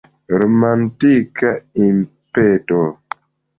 [0.39, 1.49] Romantika
[1.89, 2.79] impeto.